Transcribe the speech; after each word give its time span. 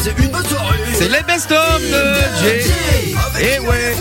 passer 0.00 0.14
une 0.18 0.28
bonne 0.28 0.46
soirée. 0.46 0.78
C'est 0.94 1.08
les 1.08 1.22
best-of 1.22 1.80
de 1.80 2.14
Jay. 2.42 2.64
Et 3.40 3.58
ouais. 3.60 3.96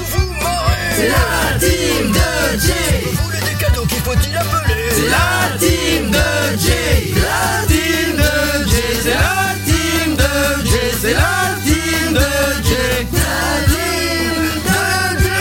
C'est 0.96 1.08
la 1.10 1.60
team 1.60 2.12
de 2.12 2.60
Jay. 2.60 3.04
Vous 3.06 3.24
voulez 3.24 3.40
des 3.40 3.56
cadeaux 3.64 3.86
qu'il 3.86 4.00
faut-il 4.00 4.38
appeler 4.38 4.90
C'est 4.92 5.10
la 5.10 5.58
team 5.60 6.12
de 6.12 6.58
Jay. 6.60 7.14
La 7.16 7.66
team 7.68 8.16
de 8.16 8.70
Jay. 8.70 8.94
C'est 9.04 9.14
la 9.14 9.56
team 9.66 10.16
de 10.16 10.32
Jay. 10.70 10.92
C'est 11.02 11.14
la 11.14 11.56
team 11.66 12.14
de 12.14 12.20
Jay. 12.68 13.08
La 13.14 13.20
team 13.68 14.44
de 14.66 14.80
Jay. 15.24 15.40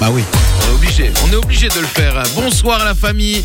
Bah 0.00 0.08
oui, 0.12 0.22
on 1.28 1.32
est 1.32 1.36
obligé, 1.36 1.68
de 1.68 1.80
le 1.80 1.86
faire. 1.86 2.22
Bonsoir 2.34 2.84
la 2.84 2.94
famille, 2.94 3.42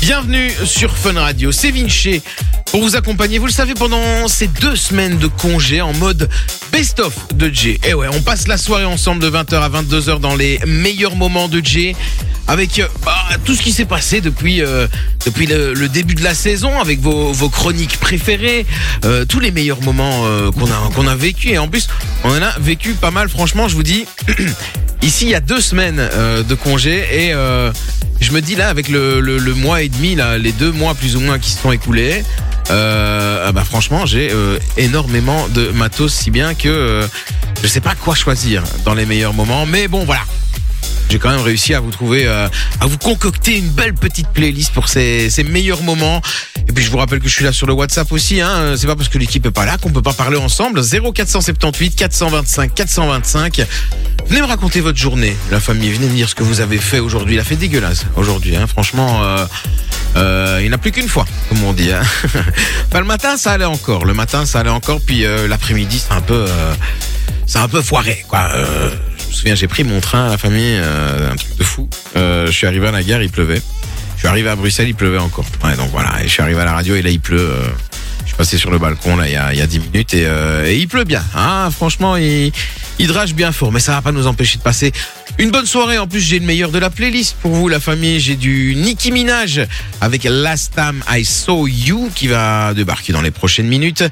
bienvenue 0.00 0.52
sur 0.64 0.96
Fun 0.96 1.14
Radio. 1.14 1.52
C'est 1.52 1.70
Vinci 1.70 2.22
pour 2.70 2.82
vous 2.82 2.96
accompagner. 2.96 3.38
Vous 3.38 3.46
le 3.46 3.52
savez, 3.52 3.74
pendant 3.74 4.28
ces 4.28 4.46
deux 4.46 4.76
semaines 4.76 5.18
de 5.18 5.26
congé 5.26 5.80
en 5.80 5.92
mode 5.94 6.28
best-of 6.72 7.14
de 7.34 7.48
Jay. 7.52 7.78
Et 7.84 7.94
ouais, 7.94 8.08
on 8.12 8.20
passe 8.20 8.46
la 8.46 8.58
soirée 8.58 8.84
ensemble 8.84 9.22
de 9.22 9.30
20h 9.30 9.54
à 9.54 9.68
22h 9.68 10.20
dans 10.20 10.34
les 10.34 10.58
meilleurs 10.66 11.16
moments 11.16 11.48
de 11.48 11.64
Jay. 11.64 11.94
Avec 12.46 12.78
euh, 12.78 12.86
bah, 13.04 13.14
tout 13.44 13.54
ce 13.54 13.62
qui 13.62 13.72
s'est 13.72 13.84
passé 13.86 14.20
depuis 14.20 14.62
euh, 14.62 14.86
depuis 15.24 15.46
le, 15.46 15.72
le 15.72 15.88
début 15.88 16.14
de 16.14 16.22
la 16.22 16.34
saison, 16.34 16.78
avec 16.78 17.00
vos, 17.00 17.32
vos 17.32 17.48
chroniques 17.48 17.98
préférées, 17.98 18.66
euh, 19.04 19.24
tous 19.24 19.40
les 19.40 19.50
meilleurs 19.50 19.80
moments 19.82 20.26
euh, 20.26 20.50
qu'on 20.50 20.66
a 20.66 20.90
qu'on 20.94 21.06
a 21.06 21.16
vécu. 21.16 21.50
Et 21.50 21.58
en 21.58 21.68
plus, 21.68 21.88
on 22.22 22.30
en 22.30 22.42
a 22.42 22.58
vécu 22.58 22.92
pas 22.94 23.10
mal. 23.10 23.28
Franchement, 23.28 23.66
je 23.68 23.74
vous 23.74 23.82
dis, 23.82 24.04
ici 25.02 25.24
il 25.26 25.30
y 25.30 25.34
a 25.34 25.40
deux 25.40 25.60
semaines 25.60 25.98
euh, 26.00 26.42
de 26.42 26.54
congé 26.54 26.98
et 27.26 27.32
euh, 27.32 27.72
je 28.20 28.32
me 28.32 28.40
dis 28.40 28.56
là 28.56 28.68
avec 28.68 28.88
le, 28.88 29.20
le, 29.20 29.38
le 29.38 29.54
mois 29.54 29.82
et 29.82 29.88
demi 29.88 30.14
là, 30.14 30.38
les 30.38 30.52
deux 30.52 30.72
mois 30.72 30.94
plus 30.94 31.16
ou 31.16 31.20
moins 31.20 31.38
qui 31.38 31.50
se 31.50 31.60
sont 31.60 31.72
écoulés. 31.72 32.22
Euh, 32.70 33.44
ah 33.46 33.52
bah 33.52 33.62
franchement 33.62 34.06
j'ai 34.06 34.30
euh, 34.32 34.58
énormément 34.78 35.48
de 35.48 35.68
matos 35.68 36.14
si 36.14 36.30
bien 36.30 36.54
que 36.54 36.68
euh, 36.68 37.06
je 37.62 37.66
sais 37.66 37.82
pas 37.82 37.94
quoi 37.94 38.14
choisir 38.14 38.62
dans 38.86 38.94
les 38.94 39.04
meilleurs 39.04 39.34
moments 39.34 39.66
mais 39.66 39.86
bon 39.86 40.06
voilà 40.06 40.22
j'ai 41.08 41.18
quand 41.18 41.30
même 41.30 41.40
réussi 41.40 41.74
à 41.74 41.80
vous 41.80 41.90
trouver, 41.90 42.26
euh, 42.26 42.48
à 42.80 42.86
vous 42.86 42.98
concocter 42.98 43.58
une 43.58 43.68
belle 43.68 43.94
petite 43.94 44.28
playlist 44.28 44.72
pour 44.72 44.88
ces, 44.88 45.30
ces 45.30 45.44
meilleurs 45.44 45.82
moments. 45.82 46.20
Et 46.68 46.72
puis 46.72 46.84
je 46.84 46.90
vous 46.90 46.98
rappelle 46.98 47.20
que 47.20 47.28
je 47.28 47.34
suis 47.34 47.44
là 47.44 47.52
sur 47.52 47.66
le 47.66 47.72
WhatsApp 47.72 48.10
aussi. 48.12 48.40
Hein. 48.40 48.74
C'est 48.76 48.86
pas 48.86 48.96
parce 48.96 49.08
que 49.08 49.18
l'équipe 49.18 49.44
est 49.46 49.50
pas 49.50 49.66
là 49.66 49.76
qu'on 49.78 49.90
peut 49.90 50.02
pas 50.02 50.12
parler 50.12 50.36
ensemble. 50.36 50.82
0478 50.82 51.94
425 51.94 52.74
425. 52.74 53.66
Venez 54.26 54.40
me 54.40 54.46
raconter 54.46 54.80
votre 54.80 54.98
journée, 54.98 55.36
la 55.50 55.60
famille. 55.60 55.92
Venez 55.92 56.06
me 56.06 56.14
dire 56.14 56.28
ce 56.28 56.34
que 56.34 56.42
vous 56.42 56.60
avez 56.60 56.78
fait 56.78 56.98
aujourd'hui. 56.98 57.34
Il 57.34 57.40
a 57.40 57.44
fait 57.44 57.56
dégueulasse 57.56 58.06
aujourd'hui. 58.16 58.56
Hein. 58.56 58.66
Franchement, 58.66 59.22
euh, 59.22 59.44
euh, 60.16 60.58
il 60.60 60.64
n'y 60.64 60.70
en 60.70 60.74
a 60.74 60.78
plus 60.78 60.92
qu'une 60.92 61.08
fois, 61.08 61.26
comme 61.48 61.62
on 61.64 61.72
dit. 61.72 61.92
Hein. 61.92 62.02
enfin, 62.88 63.00
le 63.00 63.04
matin, 63.04 63.36
ça 63.36 63.52
allait 63.52 63.64
encore. 63.64 64.04
Le 64.04 64.14
matin, 64.14 64.46
ça 64.46 64.60
allait 64.60 64.70
encore. 64.70 65.00
Puis 65.00 65.24
euh, 65.24 65.48
l'après-midi, 65.48 66.02
c'est 66.06 66.14
un 66.14 66.20
peu, 66.20 66.46
euh, 66.48 66.74
c'est 67.46 67.58
un 67.58 67.68
peu 67.68 67.82
foiré, 67.82 68.24
quoi. 68.28 68.48
Je 69.34 69.38
me 69.38 69.40
souviens, 69.40 69.54
j'ai 69.56 69.66
pris 69.66 69.82
mon 69.82 69.98
train 69.98 70.26
à 70.28 70.30
la 70.30 70.38
famille, 70.38 70.62
euh, 70.78 71.32
un 71.32 71.34
truc 71.34 71.56
de 71.56 71.64
fou. 71.64 71.88
Euh, 72.14 72.46
je 72.46 72.52
suis 72.52 72.68
arrivé 72.68 72.86
à 72.86 72.92
la 72.92 73.02
gare, 73.02 73.20
il 73.20 73.30
pleuvait. 73.30 73.60
Je 74.14 74.20
suis 74.20 74.28
arrivé 74.28 74.48
à 74.48 74.54
Bruxelles, 74.54 74.86
il 74.86 74.94
pleuvait 74.94 75.18
encore. 75.18 75.44
Ouais, 75.64 75.74
donc 75.74 75.90
voilà. 75.90 76.22
Et 76.22 76.28
je 76.28 76.32
suis 76.32 76.40
arrivé 76.40 76.60
à 76.60 76.64
la 76.64 76.72
radio 76.72 76.94
et 76.94 77.02
là, 77.02 77.10
il 77.10 77.18
pleut. 77.18 77.40
euh, 77.40 77.64
je 78.22 78.28
suis 78.28 78.36
passé 78.36 78.56
sur 78.58 78.70
le 78.70 78.78
balcon 78.78 79.16
là 79.16 79.26
il 79.26 79.32
y 79.34 79.36
a, 79.36 79.52
il 79.52 79.58
y 79.58 79.62
a 79.62 79.66
10 79.66 79.80
minutes 79.80 80.14
et, 80.14 80.24
euh, 80.26 80.64
et 80.66 80.76
il 80.78 80.86
pleut 80.86 81.02
bien. 81.04 81.22
Hein, 81.34 81.68
franchement, 81.72 82.16
il, 82.16 82.52
il 83.00 83.06
drache 83.08 83.34
bien 83.34 83.50
fort. 83.50 83.72
Mais 83.72 83.80
ça 83.80 83.90
va 83.92 84.02
pas 84.02 84.12
nous 84.12 84.28
empêcher 84.28 84.56
de 84.58 84.62
passer 84.62 84.92
une 85.38 85.50
bonne 85.50 85.66
soirée. 85.66 85.98
En 85.98 86.06
plus, 86.06 86.20
j'ai 86.20 86.38
le 86.38 86.46
meilleur 86.46 86.70
de 86.70 86.78
la 86.78 86.88
playlist 86.88 87.36
pour 87.42 87.50
vous, 87.52 87.68
la 87.68 87.80
famille. 87.80 88.20
J'ai 88.20 88.36
du 88.36 88.76
Nicki 88.76 89.10
Minaj 89.10 89.66
avec 90.00 90.22
Last 90.24 90.74
Time 90.76 91.02
I 91.10 91.24
Saw 91.24 91.66
You 91.66 92.08
qui 92.14 92.28
va 92.28 92.72
débarquer 92.72 93.12
dans 93.12 93.20
les 93.22 93.32
prochaines 93.32 93.66
minutes. 93.66 94.04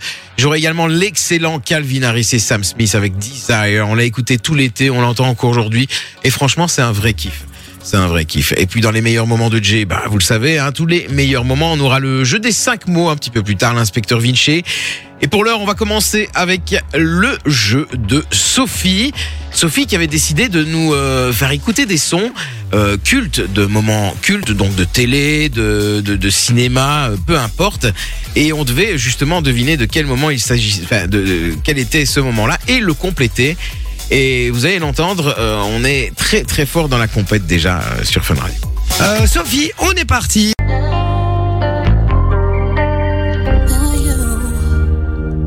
J'aurai 0.43 0.59
également 0.59 0.89
l'excellent 0.89 1.61
Calvin 1.61 2.03
Harris 2.03 2.31
et 2.33 2.41
Sam 2.41 2.65
Smith 2.65 2.97
avec 2.97 3.17
Desire. 3.17 3.87
On 3.89 3.95
l'a 3.95 4.03
écouté 4.03 4.39
tout 4.39 4.57
l'été, 4.57 4.91
on 4.91 5.00
l'entend 5.00 5.28
encore 5.28 5.50
aujourd'hui. 5.50 5.87
Et 6.25 6.31
franchement, 6.31 6.66
c'est 6.66 6.83
un 6.83 6.91
vrai 6.91 7.15
kiff. 7.15 7.44
C'est 7.84 7.97
un 7.97 8.06
vrai 8.06 8.25
kiff. 8.25 8.53
Et 8.56 8.66
puis 8.66 8.81
dans 8.81 8.91
les 8.91 9.00
meilleurs 9.00 9.26
moments 9.26 9.50
de 9.50 9.62
Jay, 9.62 9.84
bah, 9.84 10.04
vous 10.09 10.19
le 10.19 10.22
savez, 10.22 10.59
hein, 10.59 10.72
tous 10.72 10.87
les 10.87 11.09
meilleurs 11.09 11.44
moments, 11.44 11.72
on 11.72 11.81
aura 11.81 11.98
le 11.98 12.25
jeu 12.25 12.38
des 12.38 12.53
cinq 12.53 12.87
mots 12.87 13.09
un 13.09 13.16
petit 13.16 13.31
peu 13.31 13.43
plus 13.43 13.56
tard, 13.56 13.75
l'inspecteur 13.75 14.20
Vinci. 14.20 14.62
Et 15.20 15.28
pour 15.28 15.44
l'heure, 15.44 15.60
on 15.60 15.66
va 15.66 15.75
commencer 15.75 16.28
avec 16.34 16.76
le 16.94 17.38
jeu 17.47 17.87
de 17.94 18.25
Sophie. 18.32 19.12
Sophie 19.53 19.87
qui 19.87 19.94
avait 19.94 20.09
décidé 20.09 20.48
de 20.48 20.65
nous 20.65 20.94
euh, 20.94 21.32
faire 21.32 21.53
écouter 21.53 21.87
des 21.87 21.97
sons 21.97 22.32
euh, 22.75 22.97
cultes, 22.97 23.41
de 23.41 23.65
moments 23.66 24.16
cultes, 24.21 24.50
donc 24.50 24.75
de 24.75 24.82
télé, 24.82 25.48
de, 25.48 26.00
de, 26.00 26.31
cinéma, 26.31 27.10
euh, 27.10 27.16
peu 27.25 27.38
importe. 27.38 27.87
Et 28.34 28.53
on 28.53 28.65
devait 28.65 28.98
justement 28.98 29.42
deviner 29.42 29.76
de 29.76 29.84
quel 29.84 30.06
moment 30.06 30.31
il 30.31 30.41
s'agissait, 30.41 30.82
enfin, 30.82 31.06
de 31.06 31.54
quel 31.62 31.78
était 31.78 32.04
ce 32.04 32.19
moment-là 32.19 32.59
et 32.66 32.81
le 32.81 32.92
compléter. 32.92 33.56
Et 34.11 34.51
vous 34.51 34.67
allez 34.67 34.79
l'entendre, 34.79 35.35
euh, 35.39 35.63
on 35.67 35.85
est 35.85 36.15
très 36.17 36.43
très 36.43 36.67
fort 36.67 36.89
dans 36.89 36.99
la 36.99 37.09
compète 37.09 37.47
déjà 37.47 37.79
euh, 37.79 38.05
sur 38.05 38.25
Fun 38.25 38.35
Radio. 38.35 38.55
Euh, 39.01 39.27
Sophie, 39.27 39.71
on 39.79 39.93
est 39.93 40.05
parti. 40.05 40.53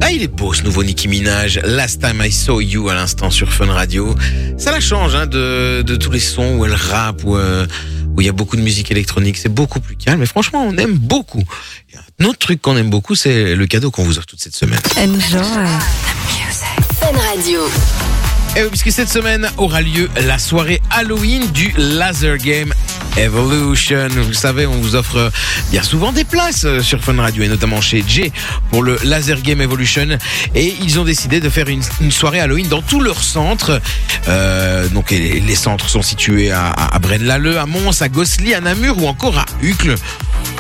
Ah, 0.02 0.12
il 0.12 0.22
est 0.24 0.28
beau 0.28 0.54
ce 0.54 0.64
nouveau 0.64 0.84
Nicki 0.84 1.08
Minaj. 1.08 1.60
Last 1.64 2.02
time 2.02 2.22
I 2.24 2.32
saw 2.32 2.60
you 2.62 2.90
à 2.90 2.96
l'instant 2.96 3.30
sur 3.32 3.52
Fun 3.54 3.72
Radio. 3.72 4.16
Ça 4.58 4.72
la 4.72 4.80
change 4.80 5.16
hein, 5.16 5.26
de, 5.26 5.84
de 5.84 5.96
tous 5.96 6.12
les 6.12 6.20
sons 6.20 6.58
où 6.58 6.66
elle 6.66 6.74
rappe, 6.74 7.24
où, 7.24 7.36
euh, 7.36 7.66
où 8.16 8.22
il 8.22 8.26
y 8.26 8.30
a 8.30 8.34
beaucoup 8.34 8.56
de 8.56 8.62
musique 8.62 8.92
électronique. 8.92 9.38
C'est 9.38 9.50
beaucoup 9.50 9.80
plus 9.80 9.96
calme. 9.96 10.20
Mais 10.20 10.26
franchement, 10.26 10.66
on 10.68 10.78
aime 10.78 10.94
beaucoup. 10.94 11.44
A 11.96 12.00
un 12.24 12.26
autre 12.26 12.40
truc 12.40 12.62
qu'on 12.62 12.78
aime 12.78 12.90
beaucoup, 12.90 13.16
c'est 13.16 13.56
le 13.56 13.68
cadeau 13.68 13.92
qu'on 13.92 14.04
vous 14.04 14.18
offre 14.18 14.28
toute 14.28 14.42
cette 14.42 14.56
semaine. 14.56 14.80
Enjoy. 14.98 15.42
Fun 17.00 17.12
Radio. 17.36 17.62
Et 18.58 18.64
oui, 18.64 18.70
puisque 18.70 18.92
cette 18.92 19.10
semaine 19.10 19.50
aura 19.58 19.82
lieu 19.82 20.10
la 20.26 20.40
soirée 20.40 20.82
Halloween 20.90 21.52
du 21.52 21.74
Laser 21.78 22.38
Game 22.38 22.74
Evolution. 23.18 24.08
Vous 24.08 24.34
savez, 24.34 24.66
on 24.66 24.78
vous 24.78 24.96
offre 24.96 25.30
bien 25.72 25.84
souvent 25.84 26.14
des 26.14 26.24
places 26.24 26.64
euh, 26.64 26.82
sur 26.82 27.04
Fun 27.04 27.22
Radio 27.22 27.44
et 27.44 27.50
notamment 27.50 27.82
chez 27.82 28.02
Jay 28.08 28.32
pour 28.72 28.82
le 28.82 28.98
Laser 29.04 29.42
Game 29.42 29.60
Evolution. 29.60 30.18
Et 30.54 30.74
ils 30.82 31.00
ont 31.00 31.04
décidé 31.04 31.42
de 31.42 31.50
faire 31.50 31.68
une, 31.68 31.82
soirée 32.12 32.40
Halloween 32.40 32.70
dans 32.70 32.82
tous 32.82 33.02
leurs 33.02 33.24
centres. 33.24 33.82
Euh, 34.30 34.88
donc 34.88 35.12
les, 35.12 35.56
centres 35.56 35.90
sont 35.90 36.02
situés 36.02 36.52
à, 36.52 36.68
à, 36.68 36.96
à 36.96 37.00
Braine-l'Alleud, 37.00 37.58
à 37.58 37.66
Mons, 37.66 38.02
à 38.02 38.08
Gosselies, 38.08 38.54
à 38.54 38.62
Namur 38.62 39.02
ou 39.04 39.08
encore 39.08 39.38
à 39.38 39.46
Uccle. 39.62 39.96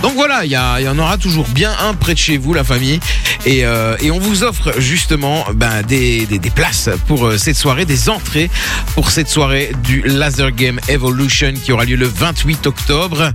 Donc 0.02 0.14
voilà, 0.16 0.46
il 0.46 0.52
y, 0.52 0.58
en 0.88 1.00
aura 1.00 1.18
toujours 1.18 1.48
bien 1.48 1.72
un 1.80 1.94
près 1.94 2.14
de 2.14 2.20
chez 2.20 2.38
vous, 2.38 2.54
la 2.54 2.64
famille. 2.64 3.00
Et, 3.46 3.66
euh, 3.66 3.96
on 4.12 4.20
vous 4.20 4.44
offre 4.44 4.80
justement 4.80 5.46
ben, 5.54 5.82
des, 5.82 6.28
places 6.54 6.90
pour 7.08 7.26
euh, 7.26 7.38
cette 7.38 7.56
soirée, 7.56 7.86
des 7.86 8.10
entrées 8.10 8.50
pour 8.94 9.12
cette 9.12 9.28
soirée 9.28 9.72
du 9.84 10.02
Laser 10.02 10.52
Game 10.52 10.80
Evolution 10.88 11.54
qui 11.54 11.72
aura 11.72 11.86
lieu 11.86 11.96
le 11.96 12.08
28 12.08 12.68
octobre. 12.68 13.32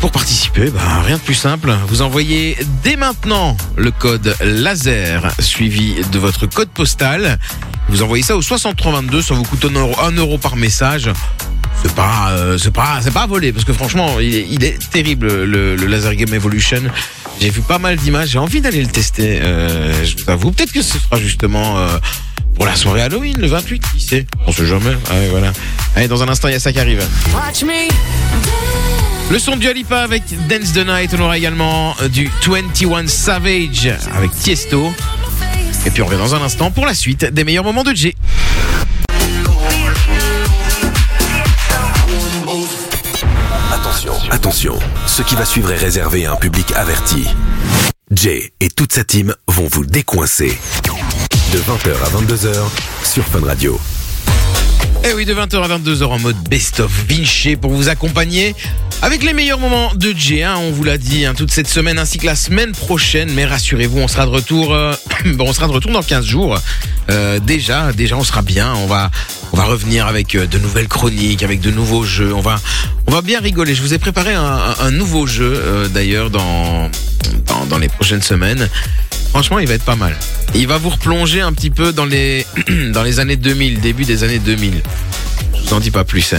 Pour 0.00 0.10
participer, 0.10 0.70
ben, 0.70 1.02
rien 1.04 1.16
de 1.16 1.22
plus 1.22 1.34
simple. 1.34 1.74
Vous 1.88 2.02
envoyez 2.02 2.56
dès 2.82 2.96
maintenant 2.96 3.56
le 3.76 3.90
code 3.90 4.36
laser 4.40 5.32
suivi 5.38 5.96
de 6.12 6.18
votre 6.18 6.46
code 6.46 6.68
postal. 6.68 7.38
Vous 7.88 8.02
envoyez 8.02 8.22
ça 8.22 8.36
au 8.36 8.42
6322, 8.42 9.22
ça 9.22 9.34
vous 9.34 9.44
coûte 9.44 9.64
un 9.64 9.78
euro, 9.78 9.94
un 10.00 10.12
euro 10.12 10.38
par 10.38 10.56
message. 10.56 11.10
C'est 11.82 11.94
pas, 11.94 12.30
euh, 12.30 12.56
c'est 12.58 12.70
pas, 12.72 13.00
c'est 13.02 13.10
pas 13.10 13.22
à 13.22 13.26
voler 13.26 13.52
parce 13.52 13.64
que 13.64 13.72
franchement, 13.72 14.18
il 14.20 14.34
est, 14.34 14.46
il 14.50 14.64
est 14.64 14.78
terrible 14.90 15.26
le, 15.44 15.76
le 15.76 15.86
Laser 15.86 16.14
Game 16.16 16.32
Evolution. 16.32 16.80
J'ai 17.40 17.50
vu 17.50 17.60
pas 17.60 17.78
mal 17.78 17.96
d'images, 17.96 18.30
j'ai 18.30 18.38
envie 18.38 18.60
d'aller 18.60 18.80
le 18.80 18.88
tester. 18.88 19.40
Euh, 19.42 20.04
je 20.04 20.16
vous 20.16 20.30
avoue, 20.30 20.50
peut-être 20.52 20.72
que 20.72 20.82
ce 20.82 20.98
sera 20.98 21.18
justement 21.18 21.78
euh, 21.78 21.98
pour 22.54 22.64
la 22.64 22.74
soirée 22.74 23.02
Halloween, 23.02 23.36
le 23.38 23.48
28, 23.48 23.82
qui 23.92 24.00
sait 24.00 24.26
On 24.46 24.52
sait 24.52 24.66
jamais. 24.66 24.90
Ouais, 25.10 25.28
voilà. 25.30 25.52
Allez, 25.96 26.08
dans 26.08 26.22
un 26.22 26.28
instant, 26.28 26.48
il 26.48 26.52
y 26.52 26.56
a 26.56 26.60
ça 26.60 26.72
qui 26.72 26.80
arrive. 26.80 27.04
Le 29.30 29.38
son 29.38 29.56
du 29.56 29.68
Alipa 29.68 30.00
avec 30.00 30.22
Dance 30.48 30.72
the 30.72 30.86
Night. 30.86 31.14
On 31.18 31.22
aura 31.22 31.36
également 31.36 31.94
du 32.12 32.30
21 32.46 33.06
Savage 33.08 33.90
avec 34.14 34.30
Tiesto. 34.32 34.92
Et 35.86 35.90
puis 35.90 36.02
on 36.02 36.06
revient 36.06 36.18
dans 36.18 36.34
un 36.34 36.42
instant 36.42 36.70
pour 36.70 36.86
la 36.86 36.94
suite 36.94 37.24
des 37.26 37.44
meilleurs 37.44 37.64
moments 37.64 37.84
de 37.84 37.94
Jay. 37.94 38.14
Attention, 44.30 44.78
ce 45.06 45.22
qui 45.22 45.34
va 45.34 45.44
suivre 45.44 45.70
est 45.72 45.76
réservé 45.78 46.26
à 46.26 46.32
un 46.32 46.36
public 46.36 46.72
averti. 46.72 47.26
Jay 48.10 48.52
et 48.60 48.68
toute 48.68 48.92
sa 48.92 49.02
team 49.04 49.34
vont 49.48 49.66
vous 49.70 49.84
décoincer. 49.86 50.58
De 51.52 51.58
20h 51.58 51.90
à 52.04 52.10
22h 52.10 52.54
sur 53.04 53.24
Fun 53.24 53.44
Radio. 53.46 53.80
Eh 55.04 55.12
oui, 55.14 55.24
de 55.24 55.34
20h 55.34 55.62
à 55.62 55.78
22h 55.78 56.04
en 56.04 56.18
mode 56.18 56.36
Best 56.48 56.80
of 56.80 56.90
Vinci 57.08 57.56
pour 57.56 57.70
vous 57.72 57.88
accompagner 57.88 58.54
avec 59.02 59.22
les 59.22 59.32
meilleurs 59.32 59.58
moments 59.58 59.94
de 59.94 60.12
Jay. 60.16 60.42
hein, 60.42 60.56
on 60.58 60.70
vous 60.70 60.84
l'a 60.84 60.98
dit 60.98 61.24
hein, 61.24 61.34
toute 61.34 61.50
cette 61.50 61.68
semaine 61.68 61.98
ainsi 61.98 62.18
que 62.18 62.26
la 62.26 62.36
semaine 62.36 62.72
prochaine. 62.72 63.30
Mais 63.32 63.44
rassurez-vous, 63.44 63.98
on 63.98 64.08
sera 64.08 64.24
de 64.26 64.30
retour. 64.30 64.72
euh, 64.74 64.94
bon, 65.34 65.46
on 65.48 65.52
sera 65.52 65.66
de 65.66 65.72
retour 65.72 65.92
dans 65.92 66.02
15 66.02 66.24
jours. 66.24 66.58
Euh, 67.10 67.38
déjà, 67.38 67.92
déjà, 67.92 68.16
on 68.16 68.24
sera 68.24 68.42
bien. 68.42 68.74
On 68.74 68.86
va, 68.86 69.10
On 69.54 69.56
va 69.56 69.66
revenir 69.66 70.08
avec 70.08 70.34
euh, 70.34 70.48
de 70.48 70.58
nouvelles 70.58 70.88
chroniques, 70.88 71.44
avec 71.44 71.60
de 71.60 71.70
nouveaux 71.70 72.02
jeux. 72.02 72.34
On 72.34 72.40
va, 72.40 72.56
on 73.06 73.12
va 73.12 73.22
bien 73.22 73.38
rigoler. 73.38 73.76
Je 73.76 73.82
vous 73.82 73.94
ai 73.94 73.98
préparé 73.98 74.34
un, 74.34 74.90
nouveau 74.90 75.28
jeu 75.28 75.44
euh, 75.54 75.86
d'ailleurs 75.86 76.28
dans, 76.28 76.90
dans 77.46 77.64
dans 77.66 77.78
les 77.78 77.86
prochaines 77.86 78.20
semaines. 78.20 78.68
Franchement, 79.30 79.60
il 79.60 79.68
va 79.68 79.74
être 79.74 79.84
pas 79.84 79.94
mal. 79.94 80.16
Il 80.56 80.66
va 80.66 80.78
vous 80.78 80.88
replonger 80.88 81.40
un 81.40 81.52
petit 81.52 81.70
peu 81.70 81.92
dans 81.92 82.04
les 82.04 82.44
dans 82.92 83.04
les 83.04 83.20
années 83.20 83.36
2000, 83.36 83.78
début 83.78 84.04
des 84.04 84.24
années 84.24 84.40
2000. 84.40 84.82
Je 85.54 85.68
vous 85.68 85.74
en 85.74 85.78
dis 85.78 85.92
pas 85.92 86.02
plus. 86.02 86.34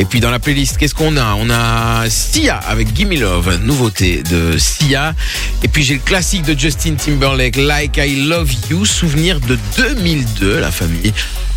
Et 0.00 0.04
puis 0.04 0.18
dans 0.18 0.32
la 0.32 0.40
playlist, 0.40 0.76
qu'est-ce 0.76 0.94
qu'on 0.96 1.16
a? 1.16 1.34
On 1.34 1.48
a 1.50 2.10
Sia 2.10 2.56
avec 2.56 2.96
Gimme 2.96 3.14
Love, 3.14 3.60
nouveauté 3.62 4.24
de 4.24 4.58
Sia. 4.58 5.14
Et 5.62 5.68
puis 5.68 5.84
j'ai 5.84 5.94
le 5.94 6.00
classique 6.00 6.42
de 6.42 6.58
Justin 6.58 6.94
Timberlake, 6.94 7.58
Like 7.58 7.96
I 7.96 8.26
Love 8.26 8.52
You, 8.70 8.84
souvenir 8.84 9.38
de 9.38 9.56
2002, 9.76 10.58
la 10.58 10.72
famille. 10.72 11.12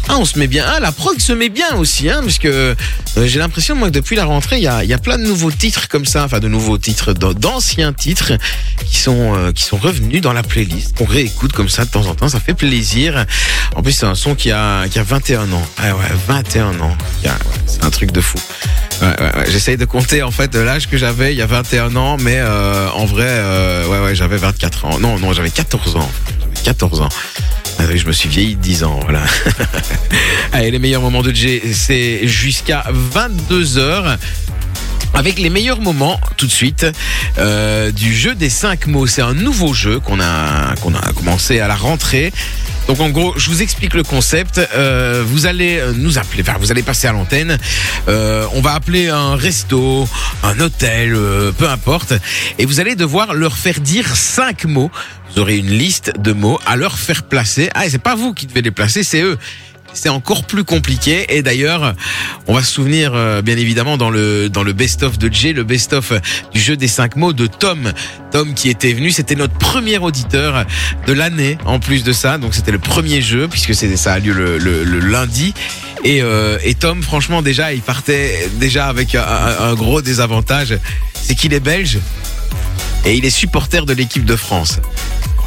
Ah, 0.08 0.16
on 0.18 0.26
se 0.26 0.40
met 0.40 0.48
bien. 0.48 0.66
Ah, 0.68 0.80
la 0.80 0.92
prog 0.92 1.20
se 1.20 1.34
met 1.34 1.50
bien 1.50 1.76
aussi, 1.76 2.10
hein, 2.10 2.22
parce 2.24 2.40
que 2.40 2.48
euh, 2.48 3.28
j'ai 3.28 3.38
l'impression, 3.38 3.76
moi, 3.76 3.90
que 3.90 3.94
depuis 3.94 4.16
la 4.16 4.26
rentrée, 4.26 4.58
il 4.58 4.64
y 4.64 4.68
a, 4.68 4.84
y 4.84 4.94
a 4.94 4.98
plein 4.98 5.18
de 5.20 5.24
nouveaux 5.24 5.52
titres 5.52 5.88
comme 5.88 6.06
ça, 6.06 6.24
enfin 6.24 6.40
de 6.40 6.48
nouveaux 6.48 6.78
titres, 6.80 7.14
d'an- 7.14 7.34
d'anciens 7.34 7.94
titres 7.94 8.34
qui 8.86 8.98
sont 8.98 9.36
euh, 9.36 9.52
qui 9.52 9.64
sont 9.64 9.78
revenus 9.78 10.22
dans 10.22 10.34
la 10.34 10.42
playlist. 10.42 10.96
On 11.00 11.06
réécoute 11.06 11.52
comme 11.54 11.70
ça 11.70 11.86
de 11.86 11.92
temps 11.92 12.08
en 12.08 12.16
temps, 12.16 12.28
ça 12.30 12.40
fait 12.40 12.56
plaisir. 12.56 13.26
En 13.76 13.84
plus, 13.84 13.92
c'est 13.92 14.06
un 14.08 14.16
son 14.16 14.34
qui 14.34 14.52
a 14.52 14.88
qui 14.90 14.98
a 14.98 15.04
21 15.04 15.52
ans. 15.54 15.68
Ah 15.78 15.96
ouais, 15.96 16.06
21 16.28 16.80
ans. 16.80 16.98
C'est 17.68 17.84
un 17.84 17.90
truc 17.92 18.12
de 18.12 18.22
fou. 18.22 18.40
J'essaye 19.48 19.78
de 19.78 19.86
compter 19.86 20.24
en 20.24 20.32
fait 20.32 20.56
l'âge 20.56 20.88
que 20.90 20.98
j'avais 20.98 21.34
il 21.34 21.38
y 21.38 21.42
a 21.42 21.46
21 21.46 21.96
ans, 21.96 22.18
mais 22.20 22.38
euh, 22.40 22.90
en 22.96 23.06
vrai, 23.06 23.26
euh, 23.28 23.86
ouais, 23.88 24.00
ouais, 24.00 24.16
j'avais 24.16 24.38
24 24.38 24.86
ans. 24.86 25.00
Non, 25.00 25.20
non, 25.20 25.34
j'avais 25.34 25.52
14 25.52 25.96
ans. 25.98 26.10
J'avais 26.40 26.64
14 26.66 27.02
ans. 27.02 27.10
Ah 27.82 27.96
je 27.96 28.06
me 28.06 28.12
suis 28.12 28.28
vieilli 28.28 28.56
de 28.56 28.62
10 28.62 28.84
ans, 28.84 29.00
voilà. 29.04 29.24
Allez, 30.52 30.70
les 30.70 30.80
meilleurs 30.80 31.02
moments 31.02 31.22
de 31.22 31.34
Jay, 31.34 31.62
c'est 31.74 32.28
jusqu'à 32.28 32.84
22h. 33.16 34.18
Avec 35.14 35.40
les 35.40 35.50
meilleurs 35.50 35.82
moments, 35.82 36.20
tout 36.38 36.46
de 36.46 36.52
suite, 36.52 36.86
euh, 37.38 37.92
du 37.92 38.14
jeu 38.14 38.36
des 38.36 38.50
5 38.50 38.88
mots. 38.88 39.08
C'est 39.08 39.22
un 39.22 39.34
nouveau 39.34 39.74
jeu 39.74 40.00
qu'on 40.00 40.20
a, 40.20 40.76
qu'on 40.82 40.94
a 40.94 41.12
commencé 41.14 41.60
à 41.60 41.68
la 41.68 41.76
rentrée. 41.76 42.32
Donc 42.90 43.02
en 43.02 43.10
gros, 43.10 43.34
je 43.38 43.52
vous 43.52 43.62
explique 43.62 43.94
le 43.94 44.02
concept. 44.02 44.60
Euh, 44.74 45.24
vous 45.24 45.46
allez 45.46 45.78
euh, 45.78 45.94
nous 45.96 46.18
appeler, 46.18 46.42
enfin, 46.42 46.58
vous 46.60 46.72
allez 46.72 46.82
passer 46.82 47.08
à 47.08 47.12
l'antenne. 47.12 47.60
Euh, 48.08 48.48
on 48.54 48.62
va 48.62 48.74
appeler 48.74 49.10
un 49.10 49.36
resto, 49.36 50.08
un 50.42 50.60
hôtel, 50.60 51.14
euh, 51.14 51.52
peu 51.52 51.70
importe, 51.70 52.14
et 52.58 52.66
vous 52.66 52.80
allez 52.80 52.96
devoir 52.96 53.36
leur 53.36 53.58
faire 53.58 53.80
dire 53.80 54.16
cinq 54.16 54.66
mots. 54.66 54.90
Vous 55.30 55.40
aurez 55.40 55.58
une 55.58 55.70
liste 55.70 56.14
de 56.18 56.34
mots 56.34 56.60
à 56.66 56.76
leur 56.78 56.98
faire 56.98 57.22
placer. 57.22 57.70
Ah, 57.76 57.86
et 57.86 57.92
c'est 57.92 58.00
pas 58.00 58.16
vous 58.16 58.34
qui 58.34 58.48
devez 58.48 58.64
les 58.64 58.72
placer, 58.72 59.04
c'est 59.04 59.22
eux. 59.22 59.38
C'est 59.94 60.10
encore 60.10 60.44
plus 60.44 60.64
compliqué 60.64 61.26
et 61.36 61.42
d'ailleurs, 61.42 61.94
on 62.48 62.54
va 62.54 62.62
se 62.62 62.72
souvenir 62.72 63.12
euh, 63.14 63.42
bien 63.42 63.58
évidemment 63.58 63.98
dans 63.98 64.10
le 64.10 64.50
dans 64.50 64.64
le 64.64 64.74
best-of 64.74 65.18
de 65.18 65.32
Jay, 65.32 65.54
le 65.54 65.64
best-of 65.64 66.14
du 66.54 66.60
jeu 66.60 66.78
des 66.78 66.88
cinq 66.88 67.16
mots 67.16 67.34
de 67.34 67.48
Tom. 67.48 67.92
Tom 68.32 68.54
qui 68.54 68.70
était 68.70 68.94
venu, 68.94 69.12
c'était 69.12 69.36
notre 69.36 69.56
premier 69.56 69.98
auditeur 69.98 70.66
de 71.08 71.14
l'année 71.14 71.58
en 71.66 71.80
plus 71.80 72.04
de 72.04 72.14
ça, 72.14 72.38
donc 72.38 72.54
c'était 72.54 72.72
le 72.72 72.80
premier 72.80 73.22
jeu 73.22 73.48
puisque 73.48 73.74
ça 73.76 74.14
a 74.14 74.20
lieu 74.20 74.34
le, 74.34 74.84
lundi. 75.00 75.54
Et, 76.04 76.22
euh, 76.22 76.58
et 76.64 76.76
Tom, 76.76 77.04
franchement, 77.04 77.42
déjà, 77.42 77.74
il 77.74 77.82
partait 77.82 78.50
déjà 78.60 78.88
avec 78.88 79.16
un 79.16 79.74
gros 79.74 80.02
désavantage, 80.02 80.78
c'est 81.14 81.36
qu'il 81.36 81.54
est 81.54 81.60
belge 81.60 82.00
et 83.06 83.16
il 83.16 83.26
est 83.26 83.30
supporter 83.30 83.86
de 83.86 83.94
l'équipe 83.94 84.26
de 84.26 84.36
France. 84.36 84.80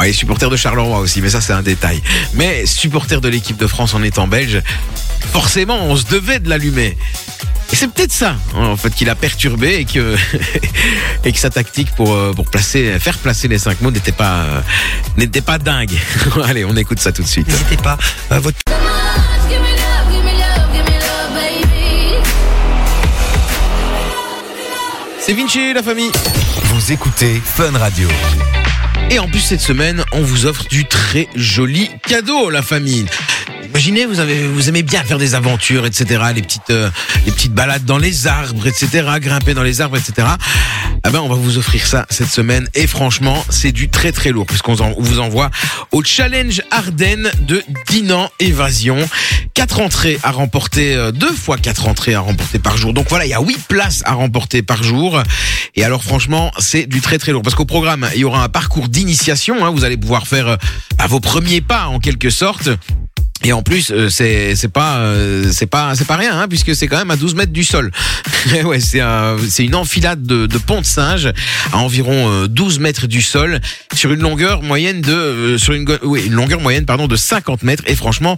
Ouais, 0.03 0.09
il 0.09 0.11
est 0.11 0.15
supporter 0.15 0.51
de 0.51 0.57
Charleroi 0.57 0.99
aussi, 0.99 1.23
mais 1.23 1.31
ça 1.31 1.41
c'est 1.41 1.53
un 1.53 1.63
détail. 1.63 2.03
Mais 2.35 2.67
supporter 2.67 3.21
de 3.21 3.29
l'équipe 3.29 3.57
de 3.57 3.69
France 3.69 3.95
en 3.95 4.03
étant 4.03 4.27
belge, 4.27 4.61
forcément, 5.33 5.79
on 5.81 5.95
se 5.95 6.07
devait 6.07 6.41
de 6.41 6.49
l'allumer. 6.49 6.99
Et 7.73 7.77
c'est 7.77 7.87
peut-être 7.87 8.11
ça, 8.11 8.35
hein, 8.57 8.67
en 8.67 8.77
fait, 8.77 8.93
qui 8.93 9.05
l'a 9.05 9.15
perturbé 9.15 9.75
et 9.77 9.85
que 9.85 10.17
et 11.25 11.31
que 11.33 11.39
sa 11.39 11.51
tactique 11.51 11.93
pour 11.95 12.13
euh, 12.15 12.33
pour 12.33 12.47
placer, 12.51 12.99
faire 12.99 13.17
placer 13.17 13.47
les 13.47 13.61
cinq 13.61 13.81
mots 13.81 13.93
n'était 13.93 14.11
pas 14.11 14.43
euh, 14.43 14.61
n'était 15.19 15.41
pas 15.41 15.59
dingue. 15.59 15.97
Allez, 16.47 16.65
on 16.65 16.77
écoute 16.77 16.99
ça 16.99 17.13
tout 17.13 17.23
de 17.23 17.29
suite. 17.29 17.47
N'hésitez 17.47 17.77
pas. 17.77 17.97
euh, 18.33 18.41
votre 18.41 18.59
Give 19.49 19.61
me 19.61 19.69
love, 19.69 20.11
give 20.11 20.25
me 20.25 20.33
love, 20.33 20.75
give 20.75 20.85
me 20.85 20.99
love, 20.99 21.33
baby. 21.33 22.27
C'est 25.21 25.35
Vinci, 25.35 25.73
la 25.73 25.83
famille. 25.85 26.11
Vous 26.65 26.91
écoutez 26.91 27.41
Fun 27.45 27.71
Radio. 27.79 28.09
Et 29.13 29.19
en 29.19 29.29
plus 29.29 29.41
cette 29.41 29.61
semaine, 29.61 30.03
on 30.13 30.23
vous 30.23 30.47
offre 30.47 30.67
du 30.69 30.87
très 30.87 31.29
joli 31.35 31.91
cadeau, 32.09 32.49
la 32.49 32.63
famille. 32.63 33.05
Imaginez, 33.73 34.05
vous 34.05 34.21
avez, 34.21 34.47
vous 34.47 34.69
aimez 34.69 34.83
bien 34.83 35.03
faire 35.03 35.17
des 35.17 35.35
aventures, 35.35 35.87
etc. 35.87 36.23
Les 36.35 36.43
petites, 36.43 36.69
euh, 36.69 36.91
les 37.25 37.33
petites 37.33 37.55
balades 37.55 37.87
dans 37.87 37.97
les 37.97 38.27
arbres, 38.27 38.67
etc. 38.67 39.09
Grimper 39.19 39.55
dans 39.55 39.63
les 39.63 39.81
arbres, 39.81 39.97
etc. 39.97 40.29
Ah 41.03 41.11
ben, 41.11 41.21
on 41.21 41.29
va 41.29 41.37
vous 41.37 41.57
offrir 41.57 41.87
ça 41.87 42.05
cette 42.11 42.29
semaine. 42.29 42.69
Et 42.75 42.87
franchement, 42.87 43.43
c'est 43.49 43.73
du 43.73 43.89
très 43.89 44.13
très 44.13 44.31
lourd 44.31 44.45
puisqu'on 44.45 44.75
vous 44.99 45.21
envoie 45.21 45.51
au 45.91 46.05
challenge 46.05 46.61
Ardennes 46.71 47.31
de 47.41 47.65
Dinan 47.89 48.31
Évasion. 48.41 48.99
Quatre 49.55 49.81
entrées 49.81 50.19
à 50.23 50.33
remporter, 50.33 50.95
euh, 50.95 51.11
deux 51.11 51.33
fois 51.33 51.57
quatre 51.57 51.89
entrées 51.89 52.15
à 52.15 52.21
remporter 52.21 52.59
par 52.59 52.77
jour. 52.77 52.93
Donc 52.93 53.07
voilà, 53.09 53.25
il 53.25 53.31
y 53.31 53.35
a 53.35 53.41
huit 53.41 53.59
places 53.69 54.03
à 54.05 54.13
remporter 54.13 54.61
par 54.61 54.83
jour. 54.83 55.23
Et 55.77 55.83
alors 55.83 56.05
franchement, 56.05 56.53
c'est 56.59 56.87
du 56.87 57.01
très 57.01 57.19
très 57.19 57.33
lourd 57.33 57.43
parce 57.43 57.55
qu'au 57.55 57.65
programme, 57.65 58.07
il 58.15 58.21
y 58.21 58.25
aura 58.25 58.45
un 58.45 58.51
parcours 58.51 58.89
d'initiation. 58.89 59.65
hein. 59.65 59.71
vous 59.71 59.85
allez 59.85 59.97
pouvoir 59.97 60.27
faire 60.27 60.47
euh, 60.47 60.57
bah, 60.99 61.07
vos 61.09 61.21
premiers 61.21 61.63
pas 61.63 61.87
en 61.87 62.01
quelque 62.01 62.29
sorte. 62.29 62.69
Et 63.45 63.53
en 63.53 63.63
plus, 63.63 63.91
euh, 63.91 64.09
c'est 64.09 64.55
c'est 64.55 64.69
pas 64.73 64.99
euh, 64.99 65.51
c'est 65.53 65.67
pas 65.67 65.95
c'est 65.95 66.07
pas 66.07 66.17
rien 66.17 66.39
hein, 66.41 66.47
puisque 66.49 66.75
c'est 66.77 66.87
quand 66.87 66.99
même 66.99 67.11
à 67.11 67.17
12 67.17 67.35
mètres 67.35 67.53
du 67.53 67.65
sol. 67.65 67.91
ouais, 68.65 68.81
c'est 68.81 69.01
un- 69.01 69.37
c'est 69.49 69.65
une 69.65 69.75
enfilade 69.75 70.23
de, 70.23 70.47
de 70.47 70.59
pont 70.59 70.81
de 70.81 70.87
singe 70.87 71.33
à 71.73 71.79
environ 71.79 72.31
euh, 72.31 72.47
12 72.47 72.79
mètres 72.79 73.07
du 73.07 73.21
sol 73.23 73.61
sur 73.95 74.13
une 74.13 74.21
longueur 74.21 74.63
moyenne 74.63 75.01
de 75.01 75.13
euh, 75.13 75.59
sur 75.59 75.73
une 75.75 75.87
oui 76.03 76.23
une 76.27 76.35
longueur 76.35 76.61
moyenne 76.61 76.87
pardon 76.87 77.09
de 77.09 77.17
50 77.17 77.63
mètres. 77.65 77.83
Et 77.87 77.97
franchement, 77.97 78.37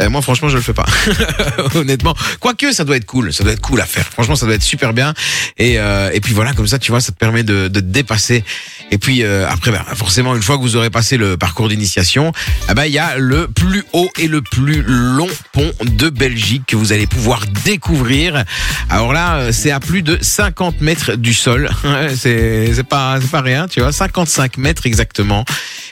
euh, 0.00 0.08
moi 0.08 0.22
franchement 0.22 0.48
je 0.48 0.56
le 0.56 0.62
fais 0.62 0.72
pas. 0.72 0.86
Honnêtement, 1.74 2.14
quoique 2.40 2.72
ça 2.72 2.84
doit 2.84 2.96
être 2.96 3.06
cool, 3.06 3.32
ça 3.32 3.44
doit 3.44 3.52
être 3.52 3.60
cool 3.60 3.80
à 3.80 3.86
faire. 3.86 4.04
Franchement, 4.04 4.36
ça 4.36 4.46
doit 4.46 4.54
être 4.54 4.62
super 4.62 4.92
bien. 4.92 5.14
Et 5.58 5.78
euh, 5.78 6.10
et 6.12 6.20
puis 6.20 6.32
voilà 6.32 6.52
comme 6.54 6.66
ça 6.66 6.78
tu 6.78 6.90
vois 6.90 7.00
ça 7.00 7.12
te 7.12 7.18
permet 7.18 7.42
de, 7.42 7.68
de 7.68 7.80
te 7.80 7.84
dépasser. 7.84 8.44
Et 8.90 8.98
puis 8.98 9.22
euh, 9.22 9.48
après 9.48 9.70
bah, 9.70 9.84
forcément 9.94 10.34
une 10.34 10.42
fois 10.42 10.56
que 10.56 10.62
vous 10.62 10.76
aurez 10.76 10.90
passé 10.90 11.16
le 11.16 11.36
parcours 11.36 11.68
d'initiation, 11.68 12.32
ah 12.68 12.74
bah 12.74 12.86
il 12.86 12.92
y 12.92 12.98
a 12.98 13.16
le 13.18 13.48
plus 13.48 13.84
haut 13.92 14.10
et 14.18 14.28
le 14.28 14.42
plus 14.42 14.82
long 14.82 15.28
pont 15.52 15.70
de 15.82 16.08
Belgique 16.08 16.64
que 16.66 16.76
vous 16.76 16.92
allez 16.92 17.06
pouvoir 17.06 17.44
découvrir. 17.64 18.44
Alors 18.88 19.12
là, 19.12 19.36
euh, 19.36 19.52
c'est 19.52 19.70
à 19.70 19.80
plus 19.80 20.02
de 20.02 20.18
50 20.20 20.80
mètres 20.80 21.14
du 21.14 21.34
sol. 21.34 21.70
C'est 22.16 22.72
c'est 22.74 22.84
pas 22.84 23.18
c'est 23.20 23.30
pas 23.30 23.40
rien, 23.40 23.66
tu 23.68 23.80
vois, 23.80 23.92
55 23.92 24.56
mètres 24.58 24.86
exactement. 24.86 25.44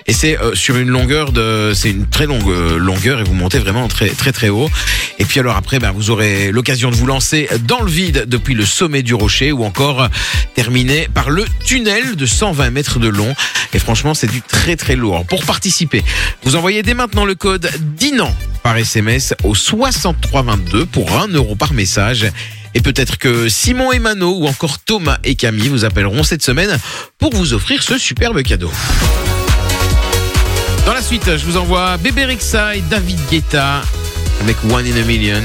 Et 0.06 0.12
c'est 0.12 0.36
euh, 0.40 0.56
sur 0.56 0.76
une 0.76 0.88
longueur 0.88 1.30
de, 1.30 1.70
c'est 1.72 1.90
une 1.90 2.06
très 2.06 2.26
longue 2.26 2.48
euh, 2.48 2.78
longueur 2.78 3.20
et 3.20 3.22
vous 3.22 3.32
montez 3.32 3.58
vraiment 3.58 3.69
très 3.88 4.08
très 4.10 4.32
très 4.32 4.48
haut. 4.48 4.70
Et 5.18 5.24
puis 5.24 5.40
alors 5.40 5.56
après, 5.56 5.78
ben, 5.78 5.92
vous 5.92 6.10
aurez 6.10 6.50
l'occasion 6.50 6.90
de 6.90 6.96
vous 6.96 7.06
lancer 7.06 7.48
dans 7.66 7.82
le 7.82 7.90
vide 7.90 8.24
depuis 8.26 8.54
le 8.54 8.64
sommet 8.64 9.02
du 9.02 9.14
rocher 9.14 9.52
ou 9.52 9.64
encore 9.64 10.08
terminer 10.54 11.08
par 11.12 11.30
le 11.30 11.44
tunnel 11.64 12.16
de 12.16 12.26
120 12.26 12.70
mètres 12.70 12.98
de 12.98 13.08
long. 13.08 13.34
Et 13.72 13.78
franchement, 13.78 14.14
c'est 14.14 14.26
du 14.26 14.42
très 14.42 14.76
très 14.76 14.96
lourd. 14.96 15.24
Pour 15.26 15.44
participer, 15.44 16.02
vous 16.42 16.56
envoyez 16.56 16.82
dès 16.82 16.94
maintenant 16.94 17.24
le 17.24 17.34
code 17.34 17.70
DINAN 17.96 18.34
par 18.62 18.76
SMS 18.76 19.34
au 19.44 19.54
6322 19.54 20.86
pour 20.86 21.18
1 21.18 21.28
euro 21.28 21.54
par 21.54 21.72
message. 21.72 22.26
Et 22.74 22.80
peut-être 22.80 23.18
que 23.18 23.48
Simon 23.48 23.92
et 23.92 23.98
Mano 23.98 24.36
ou 24.38 24.46
encore 24.46 24.78
Thomas 24.78 25.18
et 25.24 25.34
Camille 25.34 25.68
vous 25.68 25.84
appelleront 25.84 26.22
cette 26.22 26.42
semaine 26.42 26.78
pour 27.18 27.34
vous 27.34 27.52
offrir 27.52 27.82
ce 27.82 27.98
superbe 27.98 28.42
cadeau. 28.42 28.70
La 31.00 31.06
suite, 31.06 31.34
je 31.38 31.46
vous 31.46 31.56
envoie 31.56 31.96
Bébé 31.96 32.26
Rexa 32.26 32.76
et 32.76 32.82
David 32.82 33.18
Guetta 33.30 33.80
avec 34.42 34.54
One 34.70 34.86
in 34.86 35.00
a 35.00 35.04
Million. 35.06 35.40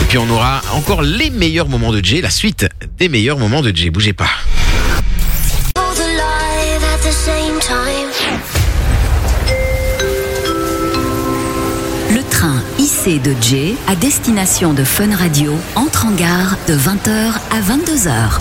Et 0.00 0.04
puis 0.08 0.16
on 0.16 0.30
aura 0.30 0.62
encore 0.74 1.02
les 1.02 1.30
meilleurs 1.30 1.68
moments 1.68 1.92
de 1.92 2.02
Jay, 2.04 2.20
la 2.20 2.30
suite 2.30 2.64
des 2.96 3.08
meilleurs 3.08 3.36
moments 3.36 3.62
de 3.62 3.74
Jay. 3.74 3.90
Bougez 3.90 4.12
pas. 4.12 4.28
Le 12.12 12.22
train 12.30 12.62
IC 12.78 13.22
de 13.22 13.34
J 13.40 13.74
à 13.88 13.96
destination 13.96 14.72
de 14.72 14.84
Fun 14.84 15.16
Radio 15.16 15.58
entre 15.74 16.06
en 16.06 16.12
gare 16.12 16.56
de 16.68 16.74
20h 16.74 17.32
à 17.50 17.60
22h. 17.60 18.38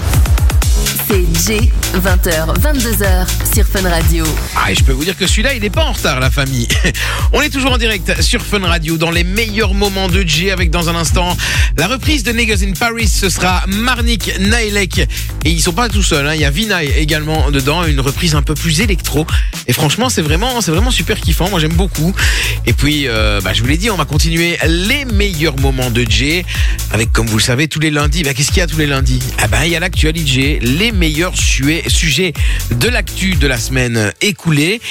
C'est 1.08 1.25
J, 1.53 1.72
20h, 1.93 2.59
22h 2.59 3.27
sur 3.53 3.65
Fun 3.67 3.88
Radio. 3.88 4.25
Ah, 4.55 4.71
et 4.71 4.75
je 4.75 4.83
peux 4.83 4.93
vous 4.93 5.03
dire 5.03 5.15
que 5.15 5.27
celui-là, 5.27 5.53
il 5.53 5.62
n'est 5.62 5.69
pas 5.69 5.85
en 5.85 5.91
retard, 5.91 6.19
la 6.19 6.31
famille. 6.31 6.67
On 7.33 7.41
est 7.41 7.50
toujours 7.50 7.71
en 7.71 7.77
direct 7.77 8.19
sur 8.21 8.41
Fun 8.41 8.65
Radio 8.65 8.97
dans 8.97 9.12
les 9.12 9.23
meilleurs 9.23 9.75
moments 9.75 10.07
de 10.07 10.21
J 10.21 10.50
avec 10.50 10.71
dans 10.71 10.89
un 10.89 10.95
instant 10.95 11.38
la 11.77 11.88
reprise 11.88 12.23
de 12.23 12.31
Niggas 12.31 12.63
in 12.67 12.73
Paris. 12.73 13.07
Ce 13.07 13.29
sera 13.29 13.63
Marnik 13.67 14.39
Nailek. 14.39 15.07
Et 15.45 15.51
ils 15.51 15.62
sont 15.62 15.73
pas 15.73 15.88
tout 15.88 16.01
seuls, 16.01 16.27
hein. 16.27 16.33
il 16.33 16.41
y 16.41 16.45
a 16.45 16.50
Vinay 16.50 16.93
également 16.97 17.51
dedans, 17.51 17.85
une 17.85 18.00
reprise 18.00 18.33
un 18.33 18.41
peu 18.41 18.55
plus 18.55 18.81
électro. 18.81 19.27
Et 19.67 19.73
franchement, 19.73 20.09
c'est 20.09 20.21
vraiment, 20.21 20.62
c'est 20.62 20.71
vraiment 20.71 20.91
super 20.91 21.19
kiffant. 21.19 21.50
Moi, 21.50 21.59
j'aime 21.59 21.73
beaucoup. 21.73 22.13
Et 22.65 22.73
puis, 22.73 23.07
euh, 23.07 23.39
bah, 23.41 23.53
je 23.53 23.62
vous 23.62 23.67
l'ai 23.67 23.77
dit, 23.77 23.91
on 23.91 23.97
va 23.97 24.05
continuer 24.05 24.57
les 24.65 25.05
meilleurs 25.05 25.59
moments 25.59 25.91
de 25.91 26.03
J 26.09 26.43
avec, 26.91 27.12
comme 27.12 27.27
vous 27.27 27.38
le 27.38 27.43
savez, 27.43 27.67
tous 27.67 27.79
les 27.79 27.91
lundis. 27.91 28.23
Bah, 28.23 28.33
qu'est-ce 28.33 28.50
qu'il 28.50 28.57
y 28.57 28.62
a 28.62 28.67
tous 28.67 28.79
les 28.79 28.88
lundis? 28.88 29.19
Ah 29.38 29.47
ben, 29.47 29.63
il 29.63 29.71
y 29.71 29.75
a 29.75 29.79
l'actualité, 29.79 30.59
les 30.62 30.91
meilleurs 30.91 31.35
sujets 31.90 32.34
de 32.72 32.88
l'actu 32.88 33.36
de 33.36 33.48
la 33.48 33.58
semaine 33.58 34.12
écoulée. 34.22 34.82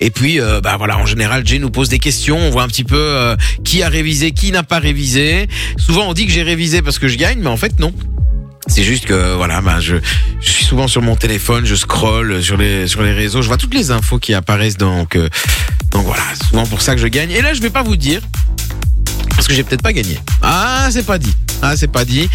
Et 0.00 0.10
puis, 0.10 0.40
euh, 0.40 0.60
bah 0.60 0.76
voilà, 0.76 0.98
en 0.98 1.06
général, 1.06 1.46
Jay 1.46 1.58
nous 1.58 1.70
pose 1.70 1.88
des 1.88 1.98
questions. 1.98 2.38
On 2.38 2.50
voit 2.50 2.62
un 2.62 2.68
petit 2.68 2.84
peu 2.84 2.96
euh, 2.96 3.36
qui 3.64 3.82
a 3.82 3.88
révisé, 3.88 4.32
qui 4.32 4.52
n'a 4.52 4.62
pas 4.62 4.78
révisé. 4.78 5.48
Souvent, 5.76 6.08
on 6.08 6.12
dit 6.12 6.26
que 6.26 6.32
j'ai 6.32 6.42
révisé 6.42 6.82
parce 6.82 6.98
que 6.98 7.08
je 7.08 7.16
gagne, 7.16 7.38
mais 7.40 7.48
en 7.48 7.56
fait, 7.56 7.78
non. 7.78 7.92
C'est 8.68 8.84
juste 8.84 9.06
que 9.06 9.34
voilà, 9.34 9.60
bah, 9.60 9.80
je, 9.80 9.96
suis 10.40 10.64
souvent 10.64 10.86
sur 10.86 11.02
mon 11.02 11.16
téléphone, 11.16 11.66
je 11.66 11.74
scrolle 11.74 12.42
sur 12.42 12.56
les 12.56 12.86
sur 12.86 13.02
les 13.02 13.12
réseaux, 13.12 13.42
je 13.42 13.48
vois 13.48 13.56
toutes 13.56 13.74
les 13.74 13.90
infos 13.90 14.18
qui 14.18 14.34
apparaissent 14.34 14.76
donc 14.76 15.16
euh, 15.16 15.28
donc 15.90 16.04
voilà, 16.04 16.22
souvent 16.48 16.64
pour 16.66 16.80
ça 16.80 16.94
que 16.94 17.00
je 17.00 17.08
gagne. 17.08 17.32
Et 17.32 17.42
là, 17.42 17.54
je 17.54 17.60
vais 17.60 17.70
pas 17.70 17.82
vous 17.82 17.96
dire 17.96 18.20
parce 19.34 19.48
que 19.48 19.54
j'ai 19.54 19.64
peut-être 19.64 19.82
pas 19.82 19.92
gagné. 19.92 20.18
Ah, 20.42 20.88
c'est 20.92 21.04
pas 21.04 21.18
dit. 21.18 21.34
Ah, 21.60 21.76
c'est 21.76 21.90
pas 21.90 22.04
dit. 22.04 22.28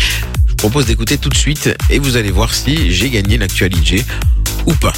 Propose 0.57 0.85
d'écouter 0.87 1.17
tout 1.17 1.29
de 1.29 1.35
suite 1.37 1.69
et 1.89 1.99
vous 1.99 2.17
allez 2.17 2.31
voir 2.31 2.53
si 2.53 2.91
j'ai 2.91 3.09
gagné 3.09 3.37
l'actualité 3.37 4.03
ou 4.65 4.73
pas. 4.73 4.93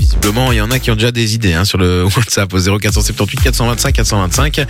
Visiblement, 0.00 0.50
il 0.50 0.56
y 0.56 0.60
en 0.60 0.70
a 0.70 0.78
qui 0.78 0.90
ont 0.90 0.94
déjà 0.94 1.12
des 1.12 1.34
idées 1.34 1.52
hein, 1.52 1.64
sur 1.64 1.78
le 1.78 2.04
WhatsApp 2.16 2.52
au 2.52 2.58
0478 2.58 3.40
425 3.42 3.92
425. 3.92 4.60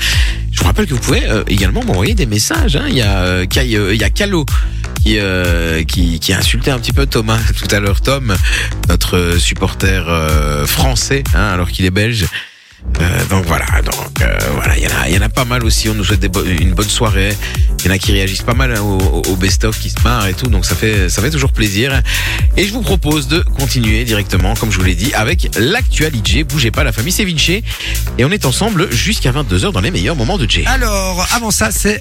Je 0.51 0.59
vous 0.59 0.65
rappelle 0.67 0.87
que 0.87 0.95
vous 0.95 1.01
pouvez 1.01 1.25
euh, 1.25 1.45
également 1.47 1.83
m'envoyer 1.85 2.15
des 2.15 2.27
messages. 2.27 2.77
hein. 2.77 2.85
Il 2.89 2.97
y 2.97 3.03
a 3.03 3.21
euh, 3.21 3.47
euh, 3.57 3.95
il 3.95 4.01
y 4.01 4.05
a 4.05 4.11
Calo 4.11 4.45
qui, 5.03 5.19
euh, 5.19 5.83
qui 5.85 6.19
qui 6.21 6.33
a 6.33 6.39
insulté 6.39 6.71
un 6.71 6.79
petit 6.79 6.93
peu 6.93 7.07
Thomas 7.07 7.39
tout 7.57 7.75
à 7.75 7.81
l'heure. 7.81 8.01
Tom, 8.01 8.35
notre 8.89 9.39
supporter 9.39 10.05
euh, 10.09 10.67
français, 10.67 11.23
hein, 11.35 11.45
alors 11.53 11.71
qu'il 11.71 11.85
est 11.85 11.91
belge. 11.91 12.27
Euh, 13.01 13.25
donc 13.27 13.47
voilà, 13.47 13.67
donc 13.83 14.23
euh, 14.23 14.39
voilà, 14.55 14.77
il 14.77 14.85
y 14.85 14.87
en 14.87 14.91
a, 15.01 15.09
y 15.09 15.19
en 15.19 15.23
a 15.23 15.29
pas 15.29 15.45
mal 15.45 15.65
aussi. 15.65 15.89
On 15.89 15.95
nous 15.95 16.05
souhaite 16.05 16.27
une 16.61 16.73
bonne 16.73 16.89
soirée. 16.89 17.37
Il 17.81 17.87
y 17.87 17.89
en 17.89 17.93
a 17.93 17.99
qui 17.99 18.13
réagissent 18.13 18.43
pas 18.43 18.55
mal 18.55 18.75
hein, 18.77 18.83
au 18.83 19.37
best-of, 19.37 19.79
qui 19.79 19.91
se 19.91 20.01
marrent 20.03 20.27
et 20.27 20.35
tout. 20.35 20.49
Donc 20.49 20.67
ça 20.67 20.75
fait, 20.75 21.09
ça 21.09 21.23
fait 21.23 21.31
toujours 21.31 21.53
plaisir. 21.53 22.03
Et 22.57 22.65
je 22.65 22.73
vous 22.73 22.83
propose 22.83 23.29
de 23.29 23.41
continuer 23.41 24.05
directement, 24.05 24.55
comme 24.55 24.71
je 24.71 24.79
vous 24.79 24.85
l'ai 24.85 24.95
dit, 24.95 25.13
avec 25.15 25.49
l'actualité. 25.59 26.45
Bougez 26.45 26.71
pas, 26.71 26.85
la 26.85 26.93
famille 26.93 27.13
c'est 27.13 27.25
Vinci. 27.25 27.63
Et 28.19 28.25
on 28.25 28.31
est 28.31 28.45
ensemble 28.45 28.93
jusqu'à 28.93 29.33
22h 29.33 29.73
dans 29.73 29.81
les 29.81 29.91
meilleurs 29.91 30.17
moments 30.17 30.39
de 30.39 30.49
Jay. 30.49 30.65
Alors, 30.67 31.27
avant 31.33 31.51
ça, 31.51 31.71
c'est 31.71 31.99